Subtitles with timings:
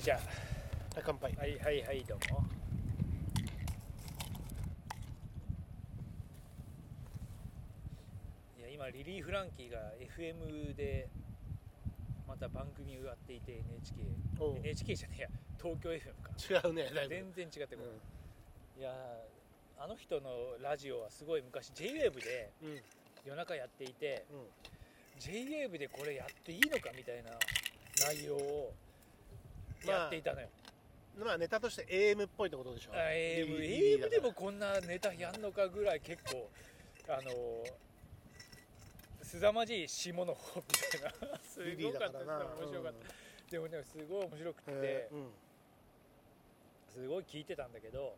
[0.00, 2.42] はいじゃはい乾杯あはいはいはいどうも。
[8.58, 11.06] いや今リリー・フランキーが FM で
[12.26, 13.94] また番組をやっていて NHK
[14.40, 14.56] おう。
[14.56, 15.28] NHK じゃねえや。
[15.60, 16.32] 東京 FM か。
[16.66, 17.14] 違うねだいぶ。
[17.14, 17.82] 全然違ってこ
[18.78, 18.94] ういや
[19.78, 22.80] あの人のラジオはすごい昔 JWAVE でんうん。
[23.26, 24.48] 夜中やっていてうん。
[25.20, 27.32] JWAVE でこれやっていいのかみたいな
[28.08, 28.89] 内容をまあ
[29.86, 30.48] やっていたのよ、
[31.18, 32.92] まあネタとして AM っぽいってことでしょ。
[32.92, 36.48] あ AM, AM でもこんなネタやんのかぐらい結構
[37.08, 37.64] あの
[39.22, 41.38] すざまじい下の方みたいな。
[41.44, 45.30] すごかったーだからな面白かった、でもねすごい面白くて、へーうん。
[46.88, 48.16] すごい聞いてたんだけど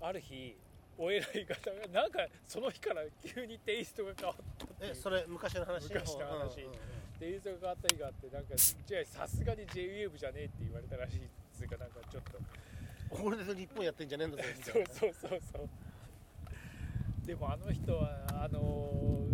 [0.00, 0.56] ある日
[0.96, 4.92] お偉い方がなんかその日から急にテイストが変わったっていう。
[4.92, 5.92] えそれ昔の話？
[5.92, 6.62] 昔の話。
[6.62, 12.38] うんうんうんテイストが変わった日があってなんかじゃあさすがに JWAVE じゃねえって言われたらしいっつうかなんかちょっと。
[13.22, 14.92] 俺で日本やってんじゃねえんだぞそいうな。
[14.94, 15.68] そうそうそう。
[17.26, 19.26] でもあの人はあの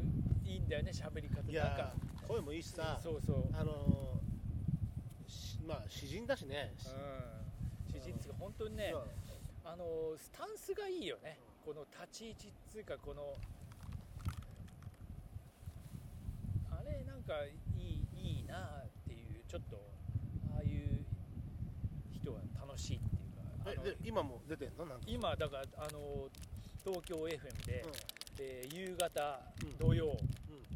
[0.44, 1.40] いいんだよね喋り方。
[1.40, 1.94] いなんかや
[2.26, 3.48] 声もいいしさそうそう。
[3.52, 6.72] あのーしまあ詩人だしね。
[7.88, 7.92] うん。
[7.92, 8.94] 詩人っつうか本当にね
[9.64, 11.38] あのスタンスがいいよね。
[11.64, 13.36] この立ち位置っつうかこの
[16.70, 17.34] あれなんか
[18.52, 19.76] なっていうちょっと
[20.54, 21.04] ああいう
[22.12, 23.32] 人は楽しいっていう
[23.64, 24.84] かあのえで今も出てんの？
[24.86, 25.04] なんか。
[25.08, 26.28] 今だからあの
[26.84, 27.84] 東京 FM で、
[28.40, 29.76] えー夕方うん。
[29.78, 30.16] 土曜、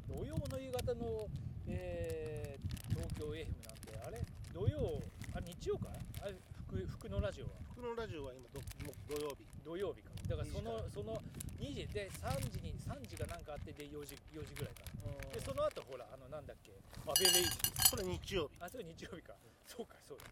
[0.08, 1.27] 土曜の夕方の、
[1.69, 4.20] えー東京 FM なんてあれ？
[4.54, 5.00] 土曜
[5.34, 5.88] あ日曜か？
[6.22, 6.34] あれ
[6.69, 7.50] 福福のラジオは？
[7.77, 9.44] 僕のラジオは今どもう土曜日。
[9.64, 10.10] 土曜日か。
[10.28, 10.77] だからそ2時から。
[10.82, 11.22] のその
[11.67, 14.86] 2時で3時に3時がなんかあってで4時4時ぐらいか
[15.34, 16.71] でその後ほらあのなんだっけ。
[17.03, 17.50] アベレイジ
[17.91, 18.54] それ日曜日。
[18.62, 19.34] あそれ日曜日か。
[19.66, 20.25] そうかそうだ。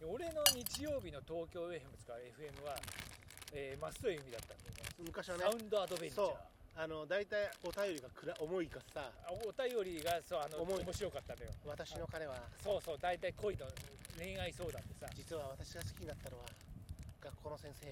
[0.00, 2.76] で俺の日曜日の東京 FM 使う FM は、
[3.52, 4.82] えー、増戸由美だったんだよね。
[5.04, 6.34] 昔はねサウンドアドベンチャそう。
[6.34, 9.12] ーあの大体お便りが暗重いかさ。
[9.28, 10.84] あお便りがそうあの重い。
[10.84, 11.52] 面白かったのよ。
[11.68, 12.34] 私の彼は。
[12.64, 13.66] そうそう大体恋の
[14.16, 15.06] 恋愛相談でさ。
[15.14, 16.48] 実は私が好きになったのは
[17.20, 17.86] 学校の先生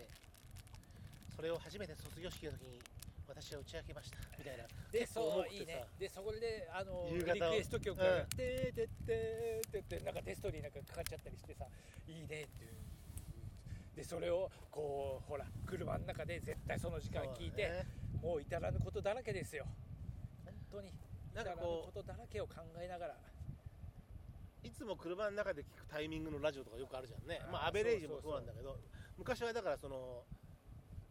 [1.41, 2.79] それを初めて卒業式の時に
[3.27, 4.65] 私は打ち明けましたみたいな。
[4.93, 5.87] でそういいね。
[5.99, 11.65] でそこであのリクエスト曲がうん「てーてってーてって」なんかテストになんかかかっちゃったりしてさ
[12.07, 12.77] いいねっていう。
[13.97, 17.87] でそれをこうほら車の中で絶対その時間聞いて、
[18.21, 19.65] もう至らぬことだらけですよ。
[20.45, 20.93] 本当に。
[21.33, 23.17] なんかこうことだらけを考えながら。
[24.63, 27.41] いつも車の中で聞くタイミングのラジオとかよくあるじゃんね。
[27.51, 28.79] まあアベレージもそうなんだけど
[29.17, 30.27] 昔はだからその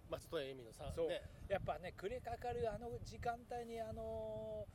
[0.09, 1.22] 松任谷由実のさね。
[1.47, 4.66] やっぱね暮れかかるあの時間帯にあの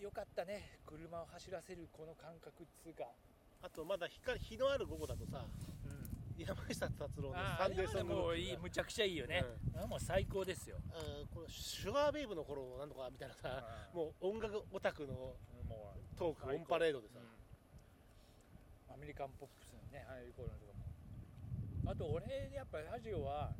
[0.00, 0.80] よかったね。
[0.86, 3.04] 車を走らせるこの感覚っつうか、
[3.62, 5.44] あとまだ光日のある午後だとさ
[5.84, 9.44] うん、山下達郎のサンデーソングもういいむちゃくちゃいいよね、
[9.76, 10.76] あもう最高ですよ。
[11.32, 13.62] このシュガーベイブの頃なんとかみたいなさ
[13.94, 14.00] うん。
[14.00, 15.34] もう音楽オタクの
[16.18, 17.20] トークオンパレードでさ。
[17.20, 18.94] うん。
[18.94, 21.90] アメリカンポップスのねああいう頃のとかも。
[21.92, 23.50] あと俺やっぱラジオは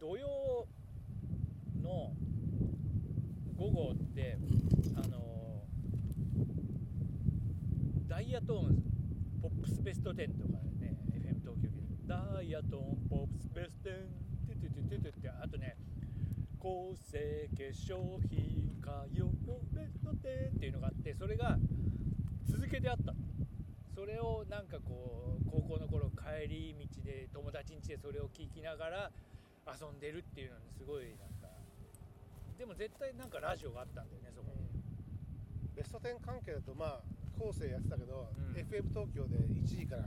[0.00, 0.66] 土曜
[1.82, 2.12] の
[3.56, 4.36] 午後って
[4.96, 5.62] あの
[8.08, 8.82] ダイヤトーン
[9.42, 13.92] ポップスベスト10とかね FM 東京でダイヤトーンポップスベスト10
[14.48, 15.76] ててててててあとね
[16.58, 19.30] 構成化粧品歌謡
[19.72, 21.56] ベスト10っていうのがあってそれが
[22.48, 23.14] 続けてあった。
[23.94, 29.10] それをなんかこう高校の頃帰り道で友達ん家でそれを聞きながら
[29.66, 31.48] 遊んでるっていうのにすごいなんか
[32.58, 34.64] でも絶対なんかラジオがあったんだよねそこに。
[35.74, 37.00] ベスト10関係だとまあ
[37.38, 38.54] 後世やってたけど、うん。
[38.54, 40.04] FM 東京で1時から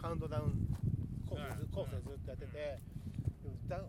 [0.00, 0.66] カウントダウン
[1.28, 2.78] 構成ずうん構成ずっとやってて、
[3.42, 3.84] でもだ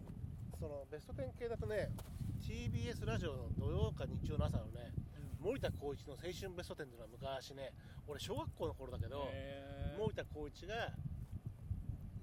[0.59, 1.89] そのベスト10系だとね
[2.43, 4.91] TBS ラジオの土曜か日曜の朝のね
[5.39, 7.73] 森田光一の青春ベスト10っていうのは昔ね
[8.07, 9.29] 俺小学校の頃だけど、
[9.97, 10.91] 森田光一が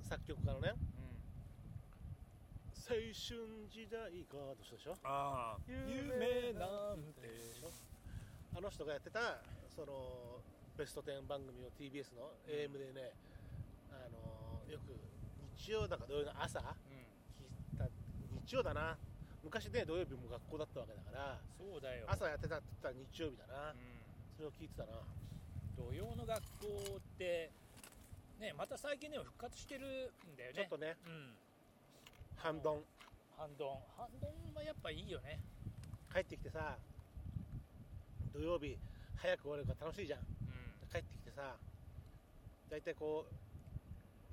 [0.03, 0.98] 作曲家のね「青
[3.13, 5.59] 春時代が」の人でしょああ。
[5.67, 7.29] 夢なんて。
[8.57, 10.43] あの人がやってたその
[10.77, 13.13] ベスト10番組を TBS の AM でね、
[13.93, 14.99] あのよく
[15.57, 16.67] 日曜だか土曜の朝うん。
[16.67, 17.45] 聞
[17.75, 17.87] いた
[18.47, 18.99] 日曜だな。
[19.45, 22.07] 昔ね土曜日も学校だったわけだからそうだよ。
[22.09, 23.79] 朝やってたって言ったら日曜日だな、うん。
[24.35, 24.93] それを聞いてたな。
[25.77, 27.53] 土曜の学校って
[28.41, 30.55] ねまた最近でも復活してるんだよね。
[30.57, 30.97] ちょっとね。
[31.07, 31.37] うん
[32.39, 32.85] 半ドン。
[33.37, 33.79] 半ドン。
[33.97, 35.41] 半ドンはやっぱいいよね。
[36.13, 36.79] 帰ってきてさ
[38.33, 38.79] 土曜日
[39.17, 40.21] 早く終わるから楽しいじゃん。
[40.21, 40.89] うん。
[40.91, 41.57] 帰ってきてさ
[42.71, 43.35] 大体こう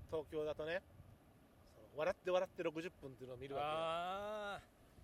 [0.09, 0.81] 東京だとね
[1.95, 4.61] 笑って笑って60分っていうのを見るわああ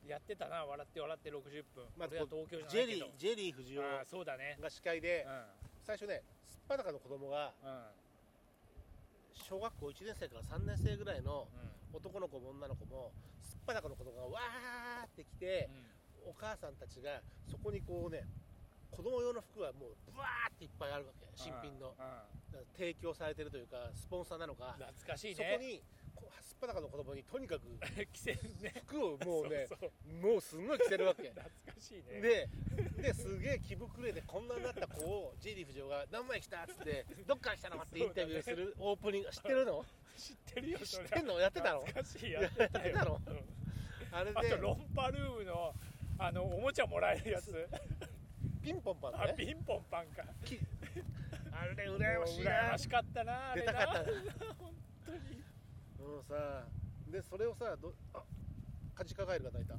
[0.07, 4.57] やってたな笑って笑って60分、まあ東京けよジェリージェリー藤尾あーそうだね。
[4.59, 5.45] が司会でうん。
[5.83, 7.83] 最初ねすっぱだかの子供がうん
[9.33, 11.72] 小学校1年生から3年生ぐらいのうん。
[11.92, 13.12] 男の子も女の子も
[13.42, 15.69] すっぱだかの子供がわーって来て、
[16.24, 17.19] お母さんたちが
[17.51, 18.24] そこにこうね
[18.89, 21.28] 子供用の服がもうブワーっていっぱいあるわけ。
[21.36, 21.94] 新品の。
[22.78, 26.00] 提供されてるというかスポンサーなのか、懐かしいそこねにこう
[26.42, 27.62] すっぱだかの子供にとにかく
[28.13, 28.74] 着せるね。
[28.88, 29.68] 服をもうね
[30.22, 31.30] もうすんごい着てるわけ。
[31.30, 32.22] 懐かしいね。
[32.22, 32.50] で
[32.98, 39.86] ですげえ気膨れでこんなになった子をジェリー藤尾が何枚来たっつって どっから来たのってインタビューするオープニング知ってるの？
[40.18, 41.40] 知ってるよ知ってんの？
[41.40, 41.80] やってたの？
[41.81, 42.69] 懐かしいやってたよ。
[42.74, 43.22] やってたの？
[43.28, 44.16] うん。
[44.16, 44.38] あれで。
[44.38, 45.74] あとロンパルームの
[46.19, 47.68] あのおもちゃもらえるやつ。
[48.62, 50.24] ピンポンパンあねピンポンパンか。
[50.46, 50.60] き
[51.52, 53.72] あれ羨ましい羨ましかったなあれな。
[53.72, 54.12] 出たかった。
[54.56, 54.75] 本
[55.06, 55.40] 当に
[56.01, 56.65] もうさ
[57.07, 58.24] でそれをさどあ
[58.95, 59.75] カジカガエルが鳴いた。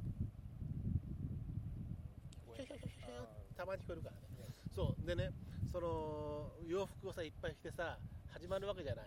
[3.55, 4.49] たまに聞こえるからね。
[4.73, 5.31] そうでね
[5.71, 7.97] その洋服をさいっぱい着てさ
[8.31, 9.05] 始まるわけじゃない。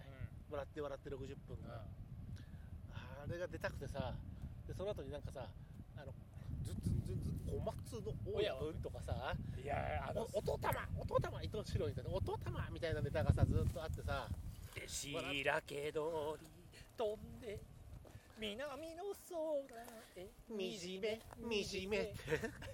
[0.50, 1.16] 笑って笑って60
[1.48, 1.82] 分が、
[2.94, 4.14] あれが出たくてさ
[4.68, 5.48] でその後になんかさ
[5.96, 6.12] あの
[6.62, 14.28] ずずずず小松の親分とかさうんいやあのお音玉音玉伊藤四郎みたいな音玉みたいなネタがさずっとあってさ。
[14.86, 15.12] し
[15.44, 16.00] らけ通
[16.40, 16.55] り
[16.96, 17.58] 飛んで
[18.38, 19.60] 南の空
[20.16, 20.28] へ。
[20.48, 20.56] 惨
[21.48, 21.98] め惨め。
[21.98, 22.14] っ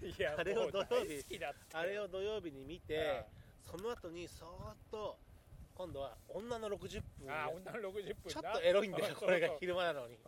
[0.01, 1.25] ていやあれを土曜日
[1.73, 3.25] あれを土曜日に見て
[3.63, 5.17] その後にそーっと
[5.75, 7.31] 今度は女の60分。
[7.31, 10.19] ああ女の60分ちょっとエロいんだよ これが昼間なのに。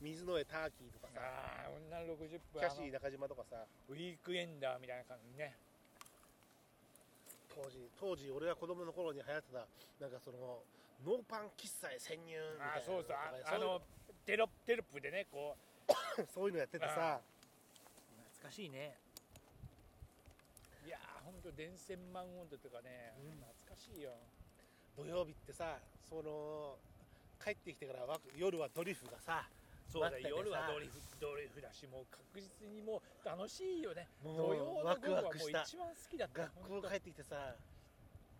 [0.00, 1.20] 水の上ターキーとかさ。
[1.20, 3.66] ああ女の60分キャシー中島とかさ。
[3.88, 5.56] ウィークエンダーみたいな感じね。
[7.54, 9.66] 当時当時俺が子供の頃に流行ってた
[10.00, 10.62] なんかその
[11.04, 13.16] ノーパン喫茶へ潜入みたいなああそうそう。
[13.16, 13.82] ああの
[14.24, 15.62] テロテロップでねこう。
[16.32, 17.20] そういうのやっててさ。
[18.38, 18.94] 懐かしいね。
[20.86, 23.38] いやー本当電線マン温度とかね、うん。
[23.38, 24.10] 懐かしいよ。
[24.96, 25.78] 土曜日ってさ
[26.08, 26.76] その
[27.42, 29.48] 帰ってきてからわ夜はドリフがさ
[29.88, 34.08] そうだ夜はドリフドリフだしもう確実にもう楽しいよね。
[34.22, 35.62] もう土曜の午後はワクワもうクした。
[35.62, 37.54] 一番好きだった学校帰ってきてさ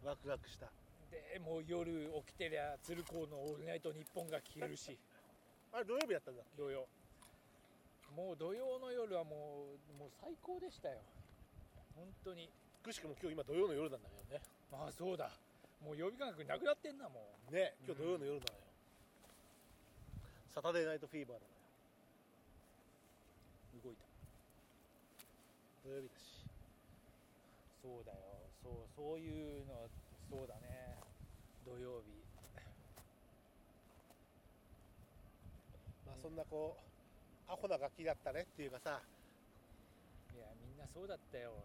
[0.05, 0.67] ワクワクした
[1.13, 1.93] でもう夜
[2.27, 4.97] 起きてりゃ鶴光の「オールナイトニッポン」が消えるし。
[5.73, 6.43] あれ土曜日やったんだ。
[6.57, 6.89] 土曜。
[8.17, 11.01] もう土曜の夜はもうもう最高でしたよ。
[11.95, 12.51] 本当に。
[12.83, 14.43] くしくも今日今土曜の夜なんだけどね。
[14.73, 15.31] ああそうだ。
[15.81, 18.65] もう曜日感覚なくなってんなもね今日土曜の夜なのよ、
[20.49, 21.53] サタデーナイトフィーバーなのよ。
[23.83, 24.05] う動いた。
[25.85, 26.47] 土曜日だし。
[27.83, 28.19] そうだよ。
[28.63, 29.89] そうそういうのは
[30.31, 31.02] そうだね
[31.73, 32.13] 土曜日。
[36.05, 39.01] まあそんなこうアホな楽器だったねっていうかさ。
[40.37, 41.65] いやみんなそうだったよ。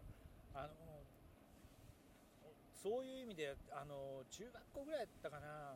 [0.56, 0.70] あの
[2.72, 5.76] そういう意味であの中学校ぐらいだったかな。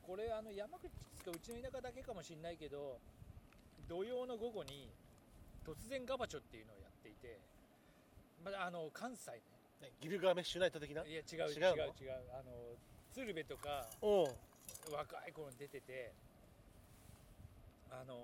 [0.00, 2.98] これあの山口つかうちの田舎だけかもしれないけど
[3.88, 4.88] 土曜の午後に
[5.64, 7.38] 突然ガバチョっていうのをやっていて、
[8.42, 9.38] まあ、あの関西ね。
[9.82, 11.04] ねギルガーメッシュナイト的な？
[11.04, 12.18] いや違う違う違うの違う。
[12.32, 12.52] あの
[13.14, 13.86] 鶴瓶とか
[14.90, 16.12] 若い頃に出てて
[17.90, 18.22] あのー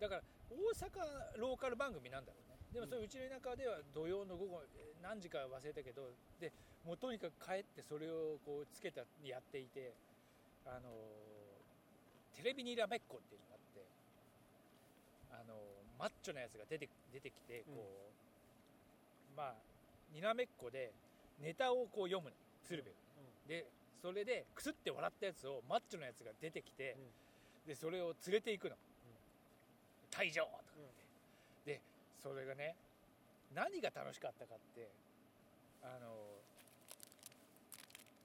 [0.00, 0.54] だから大
[1.34, 2.56] 阪ローカル番組なんだろうね。
[2.72, 6.10] でもそれうちの田舎では土曜の午後えー何時か忘れたけど
[6.40, 6.52] で
[6.86, 9.92] もうとにかく帰ってそれをこうつけたやっていて
[10.64, 13.82] あのーテレビにらめっこっていうのがあって
[15.34, 15.58] あのー
[15.98, 17.82] マッチョなやつが出て出てきてこ
[19.34, 19.54] う、まあ
[20.14, 20.92] にらめっこで
[21.40, 22.92] ネタをこう読むの鶴瓶。
[22.92, 22.98] が
[23.46, 23.66] で
[24.00, 26.96] それでクスって笑ったやつをマッチョなやつが出てきて、
[27.66, 28.76] でそれを連れていくの
[30.10, 31.80] 「退場!」とかって、で
[32.22, 32.76] それがね
[33.54, 34.88] 何が楽しかったかって
[35.82, 36.14] あの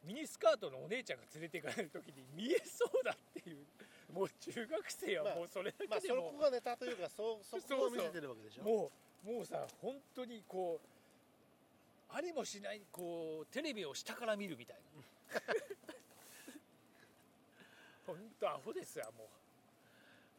[0.04, 3.66] ミニスカートのお姉ちゃんが連れて行かれる時に見えそうだっていう。
[4.14, 8.64] もう中学生はまあもうそれだまあけでもそこがネタというかそうそこを見せてるわけでしょ。
[8.64, 8.92] も
[9.26, 10.88] うもうさ本当にこう
[12.16, 14.78] ありもしないこうテレビを下から見るみたい
[15.34, 15.34] な。
[18.06, 19.28] 本当アホですよもう。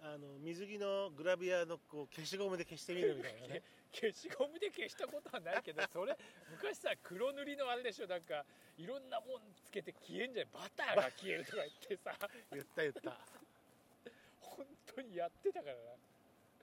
[0.07, 3.63] あの水着のグラビアのこう消しゴムで消してみるみたいなね。
[3.93, 6.17] 消しゴムで消したことはないけどそれ
[6.51, 8.45] 昔さ黒塗りのあれでしょなんか
[8.77, 10.53] いろんなもんつけて消えんじゃない。
[10.53, 12.17] バターが消えるとか言ってさ。
[12.53, 13.19] 言った言った。
[14.41, 15.83] 本当にやってたからな。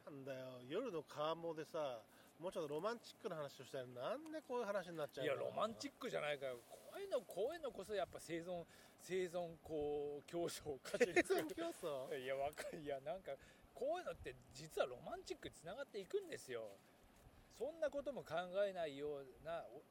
[0.05, 2.01] なんだよ夜の川面でさ
[2.41, 8.65] もうちょっとロマンチックな話をしたらなんでこういう話になっちゃういのやロマンチックじゃないからこういうのこういうのこそやっぱ生存
[8.99, 11.69] 生存こう競争を勝ち抜生存く競
[12.09, 12.17] 争？
[12.17, 13.37] いやわかいやなんか
[13.77, 16.65] こういうのって実はロマンチックにつながっていくんですよ。
[17.57, 18.33] そんなことも考
[18.65, 19.81] えないようなお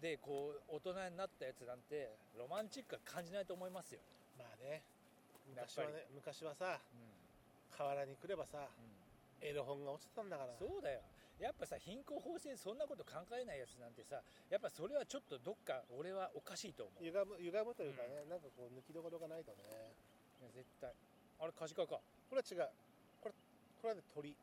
[0.00, 3.98] でこう大人になったやつなんてロマンチックは感じないと思いますよ、
[4.38, 4.82] まあね。
[5.50, 8.68] 昔はね昔はさう河原に来ればさんうん
[9.40, 10.54] エロ本が落ちてたんだから。
[10.58, 11.00] そうだよ。
[11.38, 14.18] やっぱさ貧困法制そんなこと考えないやつなんてさ
[14.50, 17.04] やっぱそれはちょっとどっか俺はおかしいと思う。
[17.04, 19.94] い歪む歪むというかね、なんかこう抜きどころがないとね。
[20.42, 20.90] や絶対。
[21.38, 22.02] あれカジカか。
[22.28, 22.66] これは違う。
[23.22, 23.34] これ
[23.82, 24.34] これはね鳥。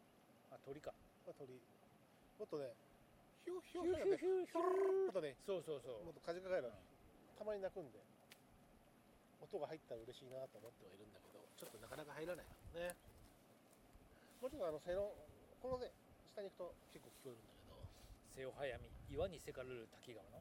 [0.52, 0.96] あ鳥か。
[1.28, 1.60] これは鳥。
[2.40, 2.72] もっとね
[3.44, 4.56] ヒューヒヒューヒューねューヒューヒュー。
[4.56, 6.04] ヒュもっとねそうそうそう。
[6.08, 6.74] もっとカジカがいるうん。
[7.36, 8.00] たまに鳴くんで。
[9.44, 12.96] 音が入ったら嬉しいなと思ってはいるんだけどちょっとなかなか入らないからね
[14.46, 15.10] もうちょっとあの背の
[15.58, 15.90] このね
[16.30, 17.74] 下に行くと結構聞こえるんだけど。
[18.30, 20.38] 瀬尾早見岩にせかるる滝川の。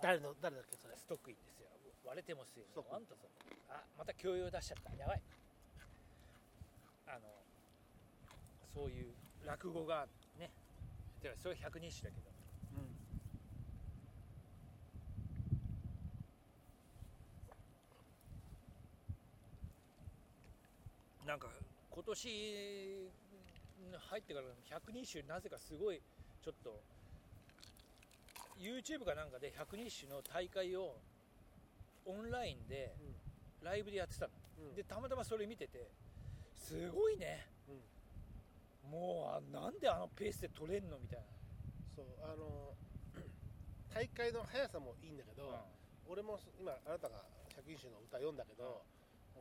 [0.00, 0.96] 誰の誰だっけそれ。
[0.96, 1.68] ストックインですよ。
[2.08, 2.96] 割れてもすよストックイン。
[2.96, 3.30] あんたそう
[3.68, 4.96] あまた教養出しちゃった。
[4.96, 5.22] やばい。
[7.12, 7.28] あの
[8.72, 9.12] そういう。
[9.44, 10.08] 落語が。
[10.40, 10.48] ね。
[11.20, 12.32] てかそれ百人一首だけど
[21.34, 21.48] なんか
[21.90, 22.28] 今年
[23.98, 26.00] 入ってから百人一首なぜかすごい
[26.40, 26.78] ちょっと
[28.56, 30.94] YouTube かなんかで百人一首の大会を
[32.06, 32.94] オンラインで
[33.64, 34.32] ライブでやってたの。
[34.62, 34.68] うん。
[34.68, 35.90] うんでたまたまそれ見てて
[36.54, 37.48] すごいね。
[37.66, 38.92] うん。
[38.92, 41.18] もうあなんであのペースで取れんのみたい
[41.96, 42.78] そうあの
[43.92, 45.64] 大会の速さもいいんだけど、な、
[46.06, 47.26] 俺も今あなたが
[47.56, 48.84] 百人一首の歌読んだけど、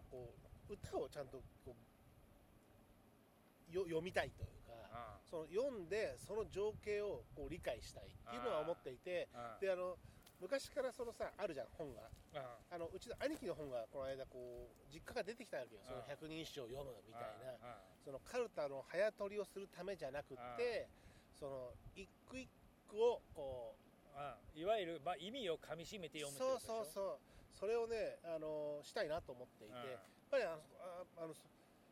[0.09, 9.65] こう歌をちゃんとこうよ読みたいというか、その読んでその情景をこう理解したいっていうのは思っていてうん。
[9.65, 9.97] であの
[10.41, 12.01] 昔からそのさあるじゃん本が。
[12.33, 12.75] うん。
[12.75, 15.81] あのうちの兄貴の本がこの間こう実家が出てきたわけよ。
[15.81, 17.57] そのうん百人一首を読むみたいな。
[17.57, 17.57] うん。
[18.05, 20.87] そのカルタの早取りをするためじゃなくって
[21.33, 22.49] その一句一
[22.87, 23.73] 句をこ
[24.13, 24.61] うん。
[24.61, 27.33] いわゆる、まあ、意味をかみしめてう読むってそうそうそう。
[27.57, 29.97] それをねあのしたいなと思っていて、
[30.33, 31.45] ぱりあのああのす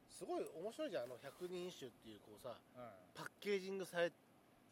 [0.10, 1.03] すごい面白いじゃん。
[1.05, 4.12] あの百人一首っていうこうさうんパッケージングされ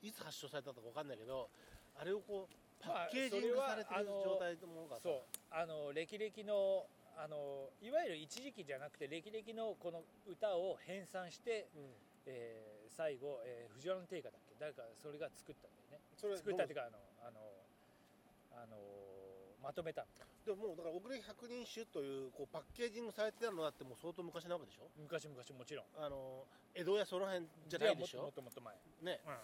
[0.02, 1.50] いつ発祥されたか分かんないけど
[1.96, 5.22] あれをこうパまあッケージングされてる状態のものがさ、そう。
[5.52, 11.94] あの歴々のあのいわゆる一時期じゃなくて歴々のこの歌を編纂して、うん。
[12.26, 14.56] えー最後、えー藤原の定家だっけ？
[14.60, 16.02] 誰かそれが作ったんだよね。
[16.38, 16.98] 作ったっていうかあの
[19.62, 20.08] まとめたの？
[20.46, 24.88] でももうだから遅れ百人一首というこうパッケージングされてたのだってもう相当昔なわけでしょ？
[24.98, 25.86] 昔々もちろん。
[26.00, 28.24] あの江戸やその辺じゃないでしょ？
[28.24, 29.20] もっともっともっと前、ね。
[29.26, 29.36] うん、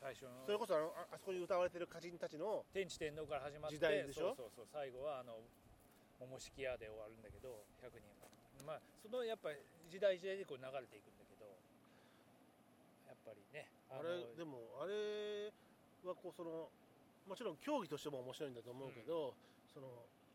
[0.00, 0.46] 最初の。
[0.46, 4.34] それこそあのああそこに歌われてる歌人たちの天智天皇から始まって時代でしょ？
[4.38, 4.66] そうそうそう。
[4.72, 5.42] 最後はあの
[6.20, 8.30] 桃敷屋で終わるんだけど100人は。
[8.66, 9.58] まあそのやっぱり
[9.90, 11.46] 時代時代でこう流れていくんだけど
[13.06, 15.50] やっぱりねあれでもあれ
[16.04, 16.68] はこうその
[17.28, 19.34] もちろん競技としても面白いんだと思うけど、
[19.68, 19.86] その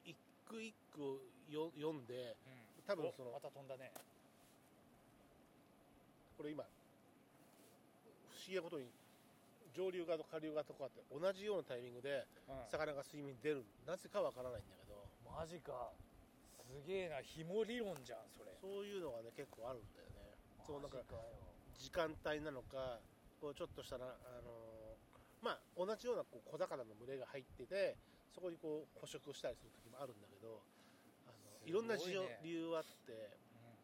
[0.05, 1.17] 一句一句を
[1.49, 2.85] よ読んでうん。
[2.85, 3.91] 多分そのおまた飛んだね。
[6.37, 6.63] これ今
[8.29, 8.85] 不思議なことに
[9.73, 12.69] 上流側と下流側とかって同じようなタイミングでうん。
[12.69, 13.65] 魚が水面に出る。
[13.87, 15.01] なぜかわからないんだけど。
[15.25, 15.89] マジか。
[16.61, 18.53] すげえな紐理論じゃんそれ。
[18.61, 20.37] そういうのがね結構あるんだよね。
[20.65, 20.97] そうなんか
[21.77, 22.99] 時間帯なのか
[23.41, 24.62] こうちょっとしたらあの
[25.43, 27.99] まあ同じようなこう小魚の群れが入ってて
[28.31, 30.63] そこにこう捕食したりする時もあるんだけど
[31.27, 33.75] あのいろんな事情理由あってうん。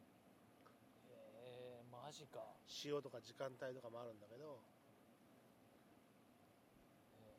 [1.12, 4.64] えー、マジか、潮とか時間帯とかもあるんだけど
[7.20, 7.36] え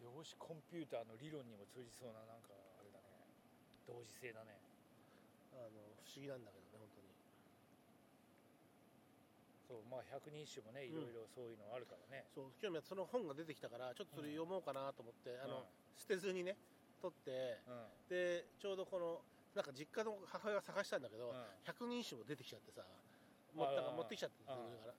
[0.00, 3.26] ー量子コンピューターの理論にも通じそうななんかあれだね。
[3.86, 4.62] 同時性だね。
[5.52, 7.08] あの不思議なんだけどね本当に
[9.68, 16.56] そうまあ百人一首もねいろいろそういうのあるからね、そう興味あってその本が出てきたからちょっとそれ読もうかなと思って、あのうん捨てずにね
[17.02, 18.08] 取ってうん。
[18.08, 19.20] でちょうどこの
[19.54, 21.44] なんか実家の母親が探したんだけど、うん。
[21.64, 22.86] 百人一首も出てきちゃってさ
[23.54, 24.94] もなんか持ってきちゃってあーるから。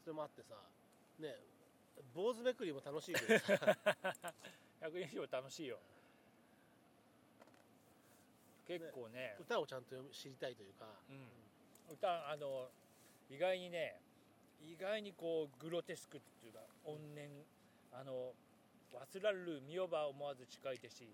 [0.00, 0.54] それもあってさ
[1.18, 1.36] ね
[2.14, 3.58] 坊主めくりも楽しいけどさ。
[4.80, 5.78] 百人一首楽しいよ。
[8.66, 9.36] 結構ね。
[9.40, 12.70] 歌をちゃんと知りたいというか、うん、歌あの
[13.28, 14.00] 意外にね
[14.64, 17.28] 意外にこうグロテスクっていうか怨念
[17.92, 18.32] あの
[18.94, 21.06] 忘らる見よば思わず近いてし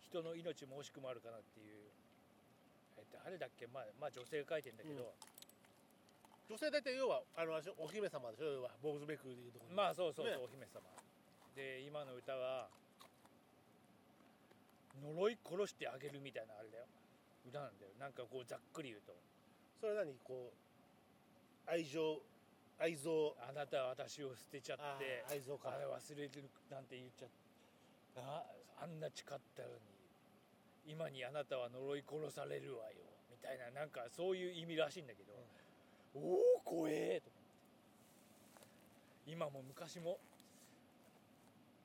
[0.00, 1.76] 人の命も惜しくもあるかなっていう
[2.98, 5.12] え誰だっけまあ、まあ、女性が書いてんだけど、
[6.48, 8.52] 女性大体要はあのお姫様でしょ？
[8.52, 10.40] 要は坊主めくりでいうところまあそうそうそう、ね。
[10.42, 10.80] お姫様。
[11.54, 12.68] で今の歌は
[15.02, 16.84] 呪い殺してあげるみたいなあれだよ。
[17.46, 17.92] 歌なんだよ。
[18.00, 19.14] なんかこうざっくり言うと。
[19.80, 20.14] それ何？
[20.24, 22.18] こう愛情
[22.80, 25.74] 愛憎あなたは私を捨てちゃあってー愛憎か。
[25.74, 27.28] あれ忘れてるなんて言っちゃ
[28.22, 28.44] あ
[28.82, 29.74] あんな誓ったのに
[30.86, 35.32] 今にあなたは呪い殺されるわよみたいななんかそういう意味らしいんだけど、
[36.14, 37.42] おお怖えと思っ
[39.26, 39.30] て。
[39.30, 40.18] 今も昔も。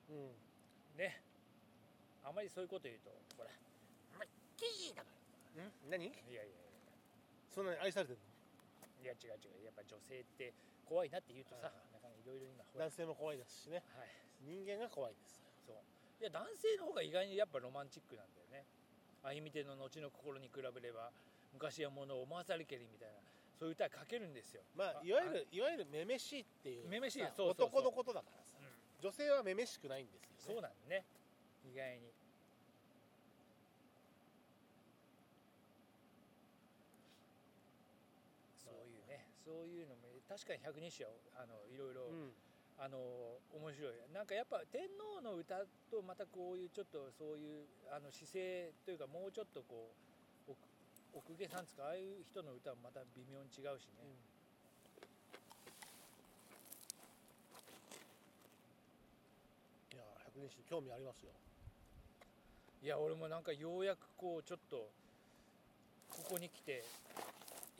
[0.08, 0.30] うん。
[0.98, 1.20] ね。
[2.24, 3.50] あまりそういうこと言うとほら
[4.18, 4.24] 「ま
[4.56, 5.08] キー」だか
[5.56, 5.90] うん？
[5.90, 6.08] 何？
[6.08, 6.48] らいやいやい
[7.54, 8.18] そんなに愛されてる
[9.04, 9.64] やいや違う違う。
[9.66, 10.54] やっぱ女性って
[10.84, 11.74] 怖いなって言うとさ、はい。
[11.92, 13.82] なかなかいろいろ今男性も怖いですしね。
[13.96, 14.08] はい。
[14.44, 15.42] 人間が怖いです。
[15.66, 15.76] そう。
[16.20, 18.64] いや男性の方が意外にやっぱロマンチックなんだよね。
[19.24, 21.10] 歩み手の後の心に比べれば
[21.52, 23.16] 昔はものを思わされけりみたいな
[23.58, 24.62] そういう歌書けるんですよ。
[24.76, 27.68] まあいわゆるいわゆるめめしいっていうめめしいさそうそうそう。
[27.68, 28.56] 男のことだからさ。
[28.60, 28.68] うん。
[29.00, 31.04] 女性はめめしくないんですよ、ね、そうなんだね。
[31.64, 32.12] 意外に
[38.64, 42.32] そういうねそういうのも確かに百人一首はあのいろいろ、うん。
[42.74, 42.98] あの
[43.54, 43.94] 面白い。
[44.12, 49.94] なんかやっぱ天皇の歌とまたこういうちょっとそういうあの姿勢というかもうちょっとこ
[50.48, 50.58] う奥
[51.14, 54.02] 奥下さんつかああいう人の歌はまた微妙に違うしね、
[59.94, 61.30] いや百人一首興味ありますよ。
[62.82, 64.90] いや俺もなんかようやくこうちょっと
[66.10, 66.82] ここに来て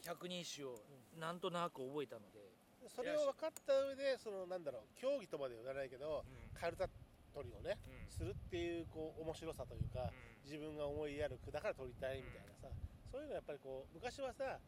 [0.07, 0.79] 百人一首を
[1.21, 2.41] なんとなく覚えたので、
[2.89, 6.89] それを分かった上でそのなんだろう競技とまでは言わないけどカルタ
[7.33, 8.11] 取りをねうん。
[8.11, 10.13] するっていうこう面白さというか
[10.45, 12.69] 自分が思いやる句だから取りたいみたいなさ、
[13.11, 14.59] そういうのやっぱりこう昔はさ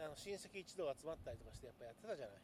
[0.00, 2.36] あの親戚一同集まったりとかしてやっぱやってたじゃない。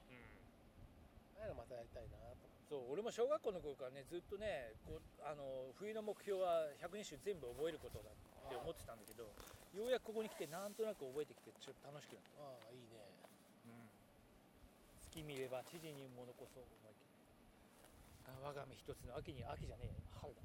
[1.38, 9.24] ああいうのまたやりたいなと思そう俺も小学校の頃からねずっとねこうあの冬の目標は百人一首全部覚えることだって思ってたんだけど
[9.72, 12.44] ようやくここに来てなんとなく覚えてきてちょっと楽しくなった。
[12.44, 13.07] ああいいね
[15.18, 20.42] 月見れば知事にも残そう思い切りあ我が身一つの秋に秋じゃねえ春だ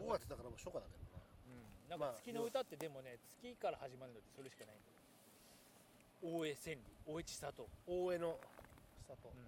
[0.00, 4.76] 5月だからもう初夏だけどなうん、なんか月の歌ってでもね月から始まるのってそれしかない。
[4.76, 4.96] んだよ
[6.40, 6.84] 大江千里。
[7.06, 8.38] 大江千里、大江の
[9.08, 9.46] 里、うん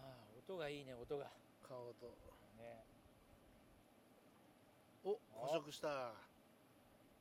[0.00, 1.28] ああ音がいいね音が。
[1.60, 2.08] 顔と。
[2.56, 2.80] ね。
[5.04, 6.16] お捕食した。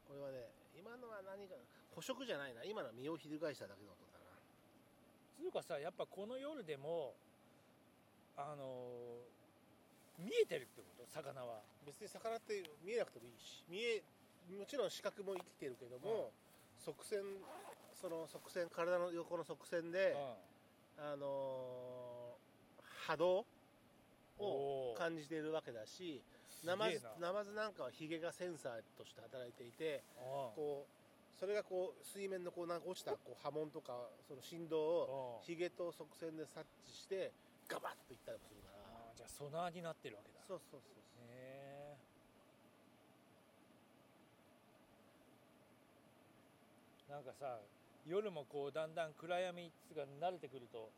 [0.07, 0.47] これはね
[0.79, 1.55] 今のは何か
[1.91, 2.63] 捕食じゃないな。
[2.63, 4.31] 今のは身を翻しただけの音だな。
[5.35, 7.13] つうかさやっぱこの夜でも
[8.37, 11.05] あのー見えてるってこと？
[11.13, 11.61] 魚は。
[11.85, 13.61] 別に魚って見えなくてもいいし。
[13.69, 14.01] 見え
[14.57, 16.31] もちろん視覚も生きてるけども、
[16.79, 17.19] 側線
[17.99, 20.15] その側線体の横の側線で、
[20.97, 21.96] あのー
[23.07, 23.45] 波動
[24.37, 26.21] を感じているわけだし
[26.65, 30.03] ナマズナマズなんかはヒゲがセンサーとして働いていて
[30.55, 33.93] こうそれがこう水面のこうなんか落ちたこう波紋とか
[34.27, 37.31] その振動をヒゲと側線で察知して
[37.69, 38.77] ガバッといったりもするから。
[39.15, 40.39] じゃあソナーになってるわけだ。
[40.47, 41.29] そうそうそうそう。
[41.29, 41.95] へ
[47.07, 47.11] え。
[47.11, 47.59] なんかさ
[48.07, 50.89] 夜もこうだんだん暗闇が慣れてくると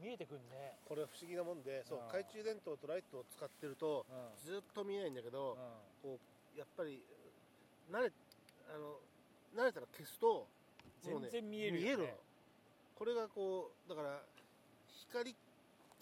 [0.00, 0.76] 見えてくるね。
[0.88, 4.44] これは不思議なもんでそう懐中電灯とライトを使ってるとうん。
[4.44, 5.56] ずっと見えないんだけど
[6.02, 6.10] うん。
[6.16, 7.02] こうやっぱり
[7.90, 8.12] 慣れ
[8.68, 9.00] あの
[9.54, 10.46] 慣れたら消すと
[11.06, 11.80] ね全然見えるよね。
[11.80, 12.08] 見えるの。
[12.98, 14.22] これがこうだから
[15.10, 15.34] 光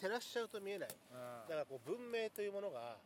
[0.01, 0.89] 照らしちゃうと見えない。
[0.89, 1.49] うん。
[1.49, 2.97] だからこう文明というものが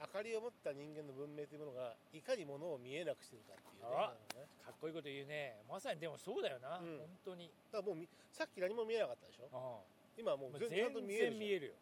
[0.00, 4.42] 明かりを持った人間の文明というものがいかにものを見えなくしてるかっていうね。
[4.42, 5.62] ねかっこいいこと言うね。
[5.68, 6.98] まさにでもそうだよな、うん。
[6.98, 7.50] 本当に。
[7.70, 9.48] だからもうみさっき何も見えなかったでしょ？
[9.52, 10.92] あ今はもあう全ちゃん。
[10.92, 11.72] と全見える見えるよ。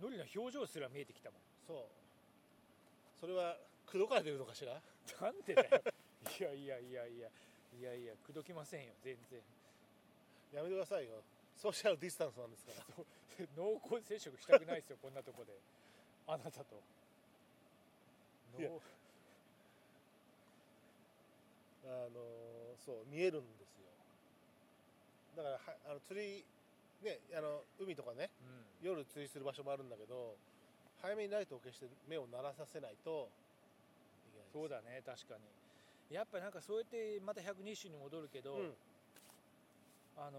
[0.00, 1.40] ノリの表情すら見えてきたもん。
[1.66, 1.86] そう。
[3.20, 4.80] それは口説かれてるのかしら？
[5.20, 5.82] なんでだよ。
[6.40, 7.28] いやいやいやいや。
[7.80, 8.92] いやいや口説きませんよ。
[9.02, 9.40] 全然。
[10.52, 11.22] やめてくださいよ。
[11.56, 13.04] ソーシャルディスタンスなんですから。
[13.56, 15.52] 濃厚接触したくないですよこんなとこで。
[16.26, 16.80] あなたと。
[18.58, 18.68] いや。
[18.70, 18.80] 濃
[21.86, 23.84] あのそう見えるんですよ。
[25.36, 26.44] だからはあの釣り
[27.04, 28.30] ねあの海とかね
[28.82, 28.88] うん。
[28.88, 30.36] 夜釣りする場所もあるんだけど
[31.00, 33.28] 早めにライトを消して目を鳴らさせないと
[34.28, 35.44] いけないそうだね確かに。
[36.14, 38.74] やっぱなんかそうやってまた120種に戻るけど、うん。
[40.16, 40.38] あの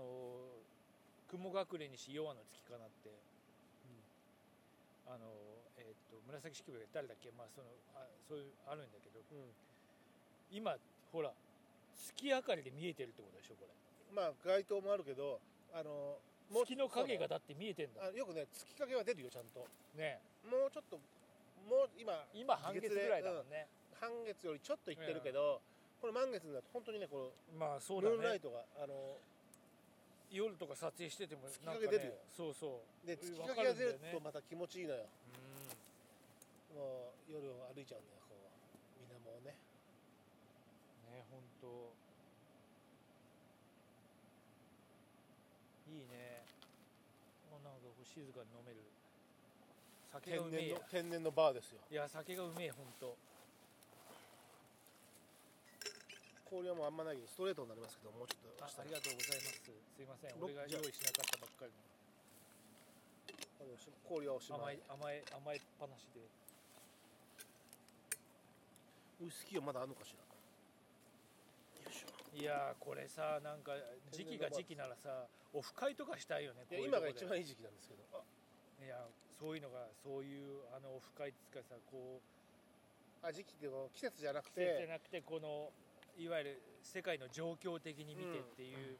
[1.28, 3.10] 雲隠れにし弱の月かなって、
[5.10, 5.25] あの
[5.78, 7.30] えっと紫式部が誰だっけ？
[7.36, 9.19] まあそのあそういうあるんだけど。
[9.19, 9.54] うん。
[10.51, 10.78] 今
[11.12, 11.34] ほら
[11.97, 13.73] 月明かりで見えてるってことでしょこれ。
[14.13, 15.41] まあ街灯もあるけど
[15.73, 16.17] あの
[16.51, 18.10] 月の影がだって見えてんだ。
[18.12, 19.65] よくね月影は出るよちゃんと。
[19.97, 20.19] ね。
[20.49, 20.97] もうちょっと
[21.65, 23.67] もう今今半月ぐらいだもんね、
[23.99, 25.62] 半月よりちょっといってるけど、
[25.99, 28.15] これ満月になると本当にねこまあそのうだね。
[28.17, 29.17] ムーンライトがあの
[30.31, 33.08] 夜とか撮影してても月なんか、ね、影出るよそうそう。
[33.08, 35.05] で月わ影が出るとまた気持ちいいのよ。
[36.73, 36.77] うん。
[36.77, 38.45] もう夜を歩いちゃうんだよこう。
[39.01, 39.55] 水面をね。
[41.10, 41.67] ね本当
[45.89, 46.25] いいね
[48.15, 48.80] 静かに飲める。
[50.15, 50.80] 酒が天うめえや。
[50.88, 51.84] 天然のバーですよ。
[51.91, 53.12] いや酒がうめえ本当
[56.47, 59.60] 氷はもうあんまないけどストレートになりますけどもうちょっとあありがとうございます。
[59.67, 60.39] すいません。
[60.39, 61.71] ろ俺が用意しなかったばっかり
[63.60, 64.80] あのし氷はおしまい。
[64.80, 66.23] い甘い甘いっぱなしで。
[69.19, 70.19] ウイスキーはまだあるのかしら？
[70.19, 70.25] よ
[72.36, 73.71] いやーこれさなんか
[74.12, 78.04] 時期が時期ならさオフ会とかしたいよね今が一番いい時期なんですけど。
[78.12, 78.21] あ
[78.84, 79.08] いや
[79.39, 85.71] そういうのがそういうあのオフ会っつうかさこうあ時期って季節じゃなく季節じゃてなくてこの
[86.19, 88.95] いわゆる世界の状況的に見てっていう、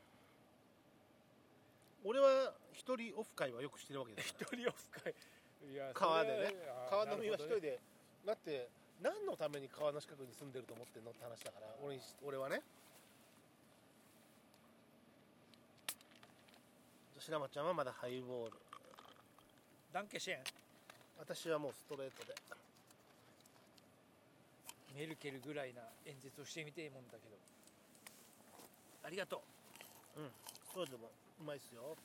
[2.04, 5.13] 俺は一人オフ会はよくしてるわけだか一人オフ会。
[5.71, 6.56] いや川でね。
[6.89, 7.80] 川飲みは一人で。
[8.26, 8.67] だって
[9.02, 12.62] 何のために川の近くに住んでると思ってんのって話だから俺に俺はね
[17.26, 18.58] 白松ちゃんはまだハイボール。
[19.92, 20.44] ダンケシェン？
[21.18, 22.36] 私はもうストレートで。
[24.96, 27.36] メルケルぐらいな演説をしてみてえもんだけど。
[29.04, 29.42] ありがと
[30.16, 30.22] う。
[30.22, 30.30] うん。
[30.70, 31.10] ストレートも
[31.42, 31.98] うまいっすよ。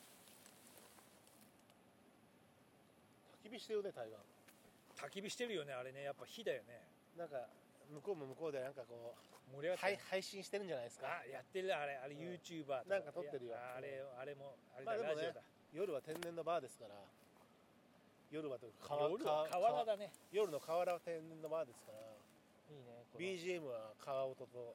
[3.45, 4.17] 焚き火してるね台湾
[4.97, 6.03] 焚き火してるよねあれね。
[6.03, 6.81] やっぱ火だよね。
[7.19, 7.37] なんか
[7.90, 11.11] 向こうも向こうでなんかこう、盛り上がって配信してるんじゃないですか？
[11.11, 11.74] あやってる。
[11.74, 12.22] あれあれうん。
[12.22, 12.88] YouTuber と。
[12.88, 13.59] かなんか撮ってるよ。
[13.59, 15.42] あれあれもあれだ、まあでもねラジオだ。
[15.72, 16.94] 夜は天然のバーですから
[18.31, 20.12] 夜はというか夜は河原だね。
[20.31, 21.98] 夜の河原は天然のバーですから
[22.70, 24.74] いいね BGM は川音と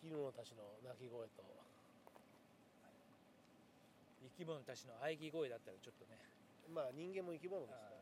[0.00, 1.44] 生き物たちの鳴き声と。
[4.24, 6.16] 生き物たちの喘ぎ声だったらちょっとね。
[6.72, 7.90] まあ人間も生き物ですから。
[7.90, 8.01] ね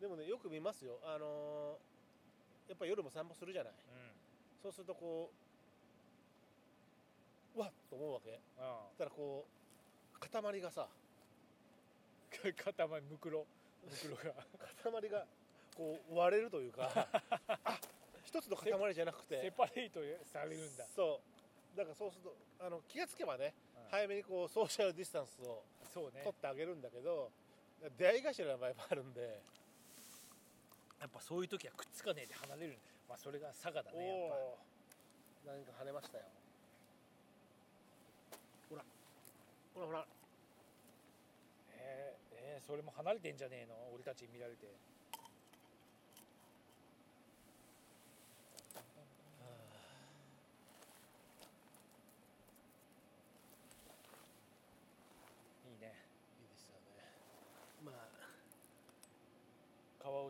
[0.00, 0.98] でもねよく見ますよ。
[1.04, 1.96] あのー
[2.68, 3.72] やっぱ夜も散歩するじゃない。
[3.72, 4.10] うん。
[4.60, 5.30] そうするとこ
[7.54, 8.40] ううわっと思うわけ。
[8.58, 10.18] あそしたらこう
[10.52, 10.88] 塊がさあ
[12.42, 13.46] 塊むくろ。
[13.84, 15.00] むくろが。
[15.00, 15.26] 塊が
[15.76, 16.90] こう割れるというか
[17.64, 17.80] あ
[18.24, 20.84] 一つの塊じゃなくセてパレートされるんだ。
[20.94, 21.20] そ
[21.74, 21.76] う。
[21.76, 23.90] だからそうするとあの気がつけばねうん。
[23.90, 25.62] 早めにこうソーシャルディスタンスを
[26.10, 26.22] ね。
[26.24, 27.30] 取ってあげるんだけど
[27.96, 29.40] 出会い頭の場合もあるんで
[31.00, 32.78] やっぱそういう時はくっつかねえで離れる
[33.08, 34.58] まあそれが佐賀だねやっおお
[35.46, 36.24] 何か跳ねましたよ。
[38.68, 38.82] ほら。
[39.74, 40.00] ほらほら。
[40.00, 40.06] ぱ
[41.78, 43.74] えー、えーそれも離れてんじゃねえの？
[43.94, 44.68] 俺たちに見られてい
[55.76, 55.94] いね
[56.40, 57.12] いいですよね
[57.84, 57.96] まあ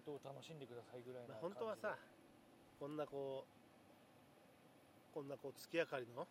[0.07, 1.99] 川音を楽しんでくださいぐらいのまあ、本当はさ
[2.79, 6.23] こんなこうこんなこう月明かりの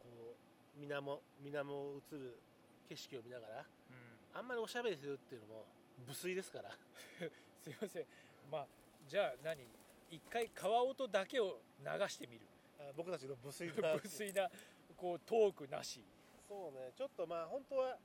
[0.00, 2.40] こう水面水面を映る
[2.88, 4.38] 景色を見ながらうん。
[4.38, 5.66] あんまりおしゃべりするっていうのも
[6.06, 6.70] 無粋ですから。
[7.62, 8.06] すいません。
[8.50, 8.66] まあ
[9.06, 9.68] じゃあ何？
[10.10, 12.46] 一回川音だけを流してみる。
[12.78, 13.94] あ僕たちの無粋な。
[14.02, 14.50] 無粋な
[14.96, 16.04] こうトークなし。
[16.48, 16.92] そうね。
[16.96, 17.98] ちょっとまあ本当は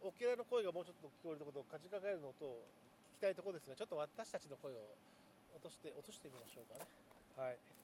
[0.00, 2.81] オケラの声がもうちょっと聞こえるところとかじかかえるのと聞
[3.22, 4.82] きたいところですがちょっと私たちの声を
[5.54, 6.90] 落として落としてみましょうかね。
[7.38, 7.81] はい。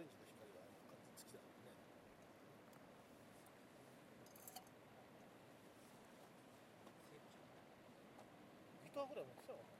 [0.00, 1.76] レンジの光が完全に好きだからね。
[8.80, 9.76] ギターぐらい持ってたのかな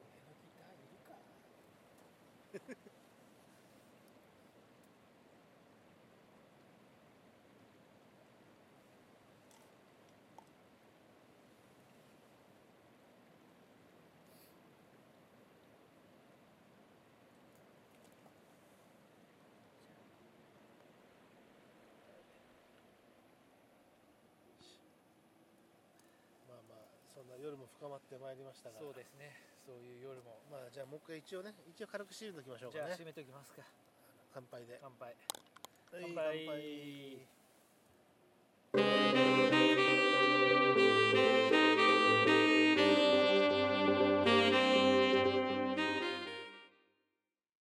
[0.00, 1.12] 俺のギターいるか
[27.31, 29.34] だん夜も深まってまいりましたがそうですね。
[29.66, 30.38] そういう夜も。
[30.46, 32.84] まあじゃあもう一回一応ね一応軽く締めておきましょうかね。
[32.86, 33.66] じゃあ締めときますか。
[34.32, 34.78] 乾杯で。
[34.78, 35.10] 乾杯。
[35.10, 35.16] はい
[35.90, 36.46] 乾杯。
[36.46, 37.41] 乾杯